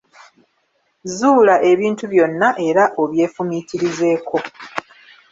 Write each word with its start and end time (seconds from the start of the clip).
Zuula 1.15 1.55
ebintu 1.71 2.03
byonna 2.11 2.49
era 2.67 2.83
obyefumiitirizeeko. 3.01 4.37